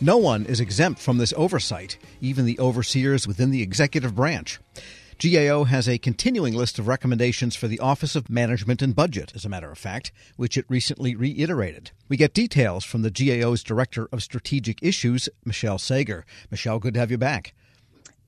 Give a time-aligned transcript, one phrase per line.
[0.00, 4.60] No one is exempt from this oversight, even the overseers within the executive branch.
[5.18, 9.44] GAO has a continuing list of recommendations for the Office of Management and Budget, as
[9.44, 11.90] a matter of fact, which it recently reiterated.
[12.08, 16.24] We get details from the GAO's Director of Strategic Issues, Michelle Sager.
[16.48, 17.52] Michelle, good to have you back.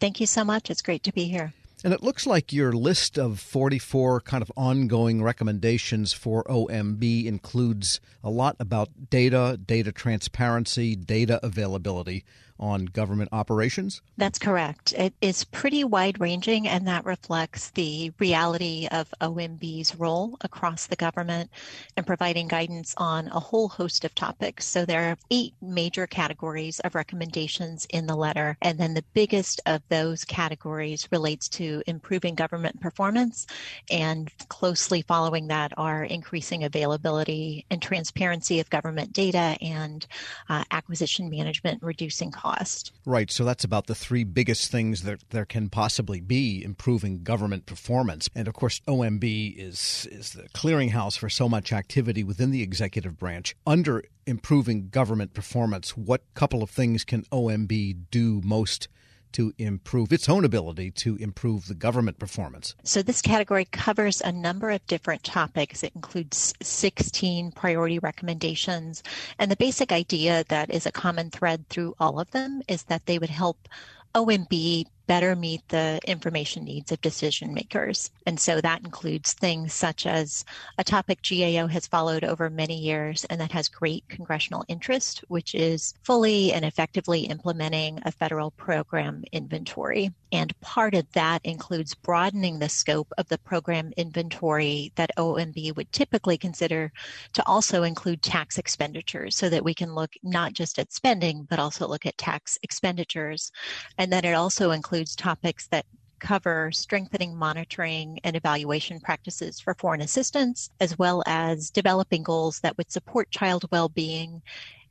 [0.00, 0.70] Thank you so much.
[0.70, 1.52] It's great to be here.
[1.82, 8.00] And it looks like your list of 44 kind of ongoing recommendations for OMB includes
[8.22, 12.24] a lot about data, data transparency, data availability
[12.60, 14.02] on government operations?
[14.18, 14.92] That's correct.
[14.92, 20.96] It is pretty wide ranging, and that reflects the reality of OMB's role across the
[20.96, 21.50] government
[21.96, 24.66] and providing guidance on a whole host of topics.
[24.66, 29.60] So there are eight major categories of recommendations in the letter, and then the biggest
[29.66, 33.46] of those categories relates to improving government performance,
[33.90, 40.06] and closely following that are increasing availability and transparency of government data and
[40.50, 42.92] uh, acquisition management, reducing costs cost.
[43.04, 43.30] Right.
[43.30, 48.28] So that's about the three biggest things that there can possibly be improving government performance.
[48.34, 53.18] And of course, OMB is is the clearinghouse for so much activity within the executive
[53.18, 53.54] branch.
[53.66, 58.88] Under improving government performance, what couple of things can OMB do most
[59.32, 62.74] to improve its own ability to improve the government performance?
[62.84, 65.82] So, this category covers a number of different topics.
[65.82, 69.02] It includes 16 priority recommendations.
[69.38, 73.06] And the basic idea that is a common thread through all of them is that
[73.06, 73.68] they would help
[74.14, 78.12] OMB better meet the information needs of decision makers.
[78.26, 80.44] And so that includes things such as
[80.78, 85.56] a topic GAO has followed over many years and that has great congressional interest, which
[85.56, 90.12] is fully and effectively implementing a federal program inventory.
[90.30, 95.90] And part of that includes broadening the scope of the program inventory that OMB would
[95.90, 96.92] typically consider
[97.32, 101.58] to also include tax expenditures so that we can look not just at spending, but
[101.58, 103.50] also look at tax expenditures.
[103.98, 105.86] And then it also includes includes topics that
[106.18, 112.76] cover strengthening monitoring and evaluation practices for foreign assistance, as well as developing goals that
[112.76, 114.42] would support child well being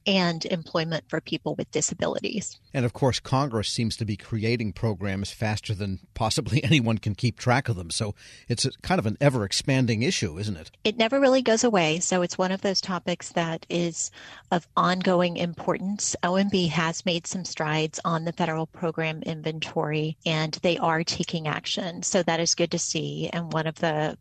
[0.06, 2.60] and employment for people with disabilities.
[2.74, 7.38] And of course, Congress seems to be creating programs faster than possibly anyone can keep
[7.38, 7.90] track of them.
[7.90, 8.16] So
[8.48, 10.72] it's kind of an ever expanding issue, isn't it?
[10.84, 12.00] It never really goes away.
[12.00, 14.12] So it's one of those topics that is
[14.52, 16.16] of ongoing importance.
[16.24, 22.04] OMB has made some strides on the federal program inventory and they are taking action.
[22.04, 23.30] So that is good to see.
[23.32, 24.18] And one of the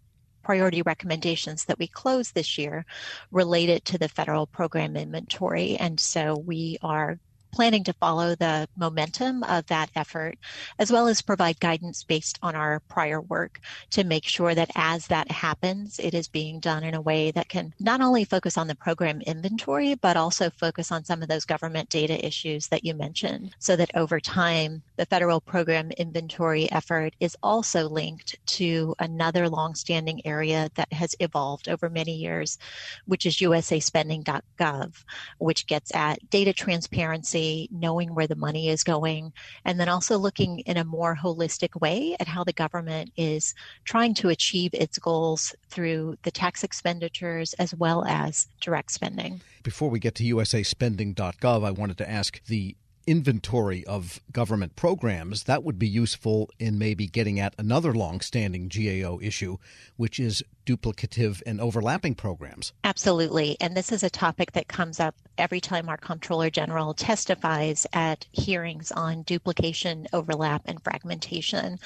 [0.48, 2.86] priority recommendations that we closed this year
[3.30, 5.76] related to the federal program inventory.
[5.76, 7.20] And so we are
[7.50, 10.38] planning to follow the momentum of that effort,
[10.78, 13.60] as well as provide guidance based on our prior work
[13.90, 17.48] to make sure that as that happens, it is being done in a way that
[17.48, 21.44] can not only focus on the program inventory, but also focus on some of those
[21.44, 27.14] government data issues that you mentioned, so that over time, the federal program inventory effort
[27.20, 32.58] is also linked to another longstanding area that has evolved over many years,
[33.06, 35.04] which is usaspending.gov,
[35.38, 37.37] which gets at data transparency
[37.70, 39.32] knowing where the money is going,
[39.64, 43.54] and then also looking in a more holistic way at how the government is
[43.84, 49.40] trying to achieve its goals through the tax expenditures as well as direct spending.
[49.62, 52.76] Before we get to usaspending.gov, I wanted to ask the
[53.08, 59.18] inventory of government programs, that would be useful in maybe getting at another long-standing GAO
[59.22, 59.56] issue,
[59.96, 62.74] which is duplicative and overlapping programs.
[62.84, 63.56] Absolutely.
[63.60, 68.26] And this is a topic that comes up every time our Comptroller General testifies at
[68.32, 71.78] hearings on duplication, overlap, and fragmentation.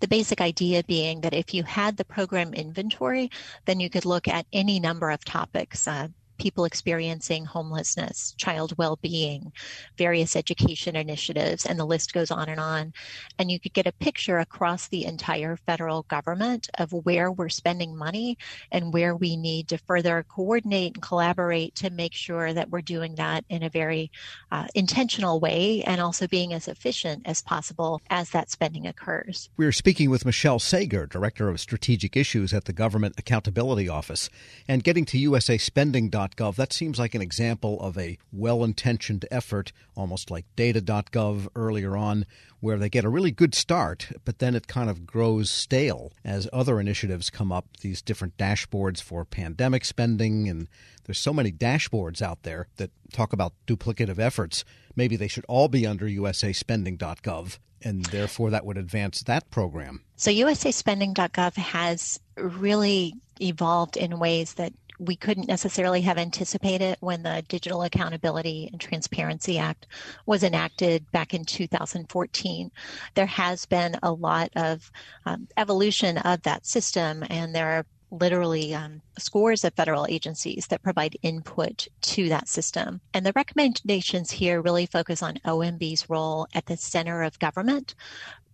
[0.00, 3.30] The basic idea being that if you had the program inventory,
[3.66, 6.08] then you could look at any number of topics, uh,
[6.40, 9.52] people experiencing homelessness, child well being,
[9.98, 12.94] various education initiatives, and the list goes on and on.
[13.38, 17.94] And you could get a picture across the entire federal government of where we're spending
[17.94, 18.38] money
[18.72, 23.16] and where we need to further coordinate and collaborate to make sure that we're doing
[23.16, 24.10] that in a very
[24.50, 29.50] uh, intentional way and also being as efficient as possible as that spending occurs.
[29.58, 34.30] We're speaking with Michelle Sager, Director of Strategic Issues at the Government Accountability Office,
[34.66, 39.72] and getting to usaspending.com data.gov, that seems like an example of a well intentioned effort,
[39.94, 42.26] almost like data.gov earlier on,
[42.60, 46.48] where they get a really good start, but then it kind of grows stale as
[46.52, 50.48] other initiatives come up, these different dashboards for pandemic spending.
[50.48, 50.68] And
[51.04, 54.64] there's so many dashboards out there that talk about duplicative efforts.
[54.96, 60.02] Maybe they should all be under usaspending.gov and therefore that would advance that program.
[60.16, 67.42] So, usaspending.gov has really evolved in ways that We couldn't necessarily have anticipated when the
[67.48, 69.86] Digital Accountability and Transparency Act
[70.26, 72.70] was enacted back in 2014.
[73.14, 74.92] There has been a lot of
[75.24, 80.82] um, evolution of that system, and there are literally um, scores of federal agencies that
[80.82, 83.00] provide input to that system.
[83.14, 87.94] And the recommendations here really focus on OMB's role at the center of government,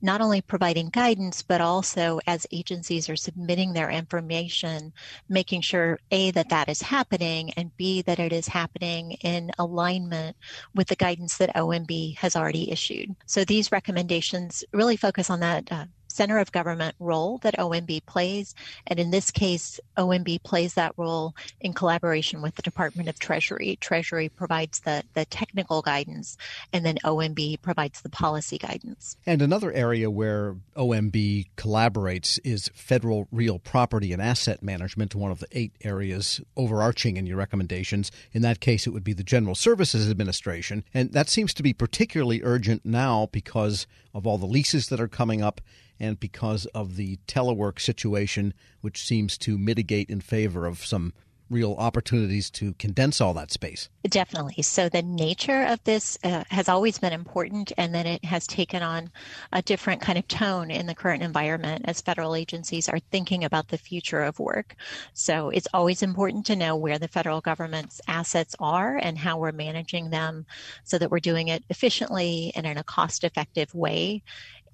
[0.03, 4.93] not only providing guidance, but also as agencies are submitting their information,
[5.29, 10.37] making sure A, that that is happening, and B, that it is happening in alignment
[10.75, 13.17] with the guidance that OMB has already issued.
[13.27, 18.55] So these recommendations really focus on that uh, center of government role that OMB plays.
[18.87, 23.77] And in this case, OMB plays that role in collaboration with the Department of Treasury.
[23.81, 26.39] Treasury provides the, the technical guidance,
[26.73, 29.17] and then OMB provides the policy guidance.
[29.27, 35.41] And another area where OMB collaborates is federal real property and asset management, one of
[35.41, 38.11] the eight areas overarching in your recommendations.
[38.33, 40.83] In that case, it would be the General Services Administration.
[40.95, 45.09] And that seems to be particularly urgent now because of all the leases that are
[45.09, 45.61] coming up
[45.99, 51.13] and because of the telework situation, which seems to mitigate in favor of some
[51.49, 53.89] real opportunities to condense all that space.
[54.09, 54.63] Definitely.
[54.63, 58.83] So the nature of this uh, has always been important, and then it has taken
[58.83, 59.11] on
[59.53, 63.69] a different kind of tone in the current environment as federal agencies are thinking about
[63.69, 64.75] the future of work.
[65.13, 69.53] So it's always important to know where the federal government's assets are and how we're
[69.53, 70.47] managing them
[70.85, 74.23] so that we're doing it efficiently and in a cost effective way.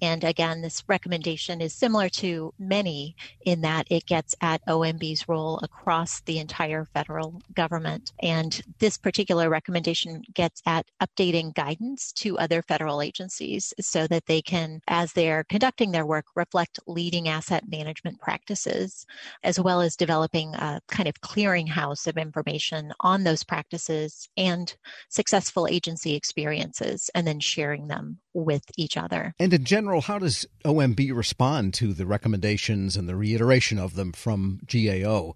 [0.03, 3.15] And again, this recommendation is similar to many
[3.45, 8.11] in that it gets at OMB's role across the entire federal government.
[8.21, 14.41] And this particular recommendation gets at updating guidance to other federal agencies so that they
[14.41, 19.05] can, as they're conducting their work, reflect leading asset management practices,
[19.41, 24.75] as well as developing a kind of clearinghouse of information on those practices and
[25.07, 29.33] successful agency experiences, and then sharing them with each other.
[29.39, 34.11] And in general, how does OMB respond to the recommendations and the reiteration of them
[34.11, 35.35] from GAO?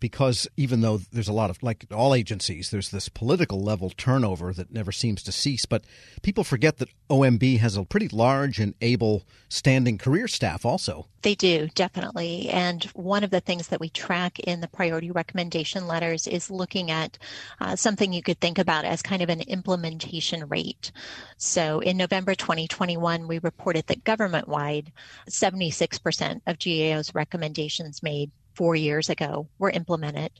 [0.00, 4.52] Because even though there's a lot of like all agencies there's this political level turnover
[4.52, 5.84] that never seems to cease but
[6.22, 11.06] people forget that OMB has a pretty large and able standing career staff also.
[11.22, 12.48] They do definitely.
[12.50, 16.90] And one of the things that we track in the priority recommendation letters is looking
[16.90, 17.18] at
[17.60, 20.92] uh, something you could think about as kind of an implementation rate.
[21.38, 24.92] So in November 2021 we reported that government wide
[25.28, 30.32] 76% of GAO's recommendations made four years ago were implemented,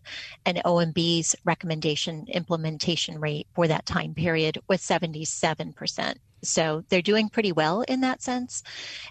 [0.44, 6.16] and OMB's recommendation implementation rate for that time period was 77%.
[6.42, 8.64] So they're doing pretty well in that sense.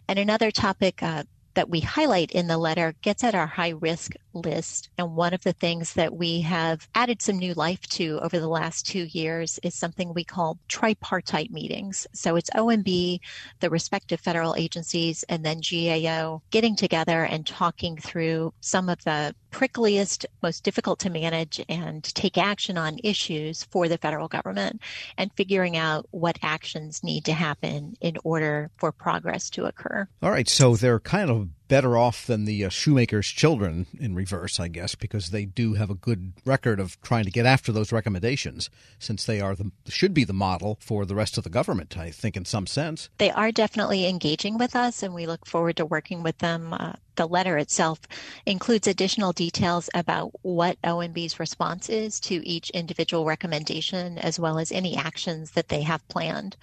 [0.09, 1.23] And another topic uh,
[1.57, 4.89] that we highlight in the letter gets at our high risk list.
[4.99, 8.47] And one of the things that we have added some new life to over the
[8.47, 12.05] last two years is something we call tripartite meetings.
[12.13, 13.19] So it's OMB,
[13.59, 19.33] the respective federal agencies, and then GAO getting together and talking through some of the
[19.51, 24.81] prickliest, most difficult to manage and take action on issues for the federal government
[25.17, 30.07] and figuring out what actions need to happen in order for progress to occur.
[30.21, 30.47] All right.
[30.47, 34.95] So they're kind of better off than the uh, shoemaker's children in reverse, I guess,
[34.95, 38.69] because they do have a good record of trying to get after those recommendations,
[38.99, 41.97] since they are the should be the model for the rest of the government.
[41.97, 45.77] I think, in some sense, they are definitely engaging with us, and we look forward
[45.77, 47.99] to working with them uh, the letter itself
[48.45, 54.71] includes additional details about what OMB's response is to each individual recommendation, as well as
[54.71, 56.55] any actions that they have planned.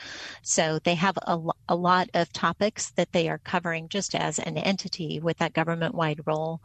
[0.43, 4.57] So they have a, a lot of topics that they are covering just as an
[4.57, 6.61] entity with that government wide role,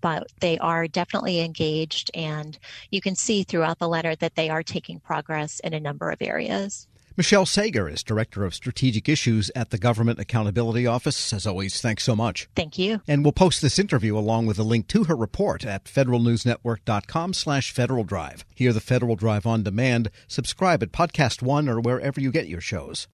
[0.00, 2.58] but they are definitely engaged, and
[2.90, 6.22] you can see throughout the letter that they are taking progress in a number of
[6.22, 6.86] areas.
[7.20, 11.34] Michelle Sager is Director of Strategic Issues at the Government Accountability Office.
[11.34, 12.48] As always, thanks so much.
[12.56, 13.02] Thank you.
[13.06, 17.72] And we'll post this interview along with a link to her report at federalnewsnetwork.com slash
[17.72, 18.46] Federal Drive.
[18.54, 20.10] Hear the Federal Drive on demand.
[20.28, 23.06] Subscribe at Podcast One or wherever you get your shows.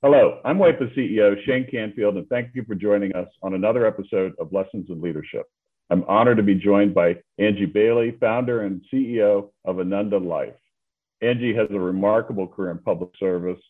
[0.00, 4.32] Hello, I'm WIPA CEO Shane Canfield, and thank you for joining us on another episode
[4.38, 5.50] of Lessons in Leadership.
[5.90, 10.54] I'm honored to be joined by Angie Bailey, founder and CEO of Ananda Life.
[11.22, 13.60] Angie has a remarkable career in public service,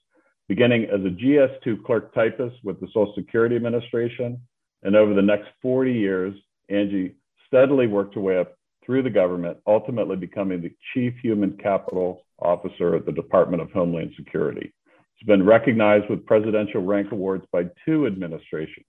[0.49, 4.41] beginning as a GS2 clerk typist with the Social Security Administration.
[4.83, 6.35] And over the next 40 years,
[6.71, 7.15] Angie
[7.47, 12.97] steadily worked her way up through the government, ultimately becoming the Chief Human Capital Officer
[12.97, 14.73] at the Department of Homeland Security.
[15.17, 18.87] She's been recognized with presidential rank awards by two administrations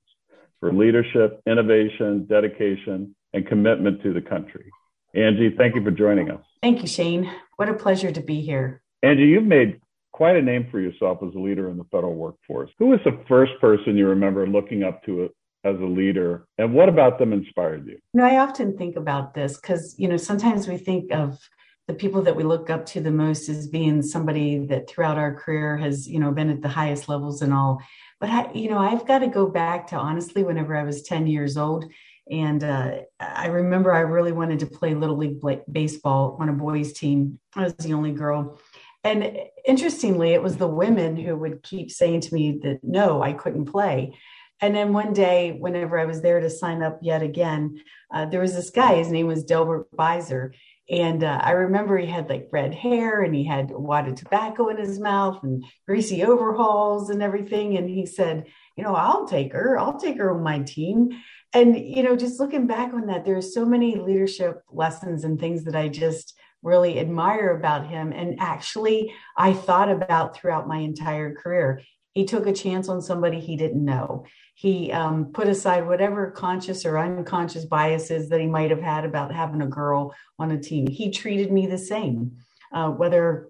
[0.59, 4.71] for leadership, innovation, dedication, and commitment to the country.
[5.13, 6.41] Angie, thank you for joining us.
[6.61, 7.31] Thank you, Shane.
[7.63, 8.81] What a pleasure to be here.
[9.03, 9.79] Angie, you've made
[10.11, 12.69] quite a name for yourself as a leader in the federal workforce.
[12.77, 15.29] Who was the first person you remember looking up to
[15.63, 17.93] as a leader, and what about them inspired you?
[17.93, 21.39] You know, I often think about this because you know sometimes we think of
[21.87, 25.33] the people that we look up to the most as being somebody that throughout our
[25.33, 27.81] career has you know been at the highest levels and all
[28.21, 31.27] but i you know i've got to go back to honestly whenever i was 10
[31.27, 31.85] years old
[32.29, 35.39] and uh, i remember i really wanted to play little league
[35.71, 38.59] baseball on a boys team i was the only girl
[39.03, 43.33] and interestingly it was the women who would keep saying to me that no i
[43.33, 44.17] couldn't play
[44.61, 47.81] and then one day whenever i was there to sign up yet again
[48.13, 50.51] uh, there was this guy his name was delbert beiser
[50.89, 54.15] and uh, I remember he had like red hair and he had a wad of
[54.15, 57.77] tobacco in his mouth and greasy overalls and everything.
[57.77, 59.79] And he said, You know, I'll take her.
[59.79, 61.09] I'll take her on my team.
[61.53, 65.63] And, you know, just looking back on that, there's so many leadership lessons and things
[65.65, 68.11] that I just really admire about him.
[68.11, 71.81] And actually, I thought about throughout my entire career.
[72.13, 76.85] He took a chance on somebody he didn't know he um, put aside whatever conscious
[76.85, 80.87] or unconscious biases that he might have had about having a girl on a team.
[80.87, 82.37] He treated me the same,
[82.71, 83.49] uh, whether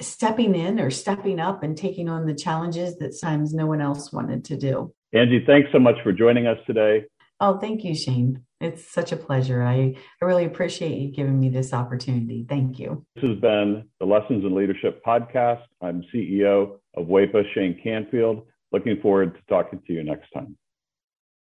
[0.00, 4.12] stepping in or stepping up and taking on the challenges that sometimes no one else
[4.12, 4.92] wanted to do.
[5.12, 7.04] Angie, thanks so much for joining us today.
[7.40, 8.42] Oh, thank you, Shane.
[8.60, 9.62] It's such a pleasure.
[9.62, 12.46] I, I really appreciate you giving me this opportunity.
[12.48, 13.04] Thank you.
[13.14, 15.62] This has been the Lessons in Leadership podcast.
[15.82, 18.46] I'm CEO of WEPA, Shane Canfield.
[18.72, 20.56] Looking forward to talking to you next time.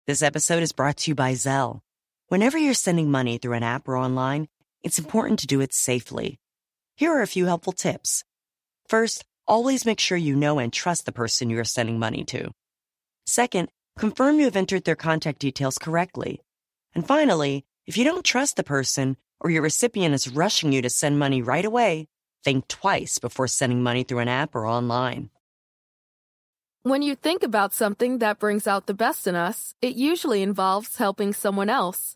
[0.05, 1.79] This episode is brought to you by Zelle.
[2.27, 4.47] Whenever you're sending money through an app or online,
[4.83, 6.39] it's important to do it safely.
[6.97, 8.23] Here are a few helpful tips.
[8.87, 12.51] First, always make sure you know and trust the person you are sending money to.
[13.25, 13.67] Second,
[13.99, 16.39] confirm you have entered their contact details correctly.
[16.93, 20.89] And finally, if you don't trust the person or your recipient is rushing you to
[20.89, 22.07] send money right away,
[22.45, 25.31] think twice before sending money through an app or online.
[26.83, 30.95] When you think about something that brings out the best in us, it usually involves
[30.95, 32.15] helping someone else.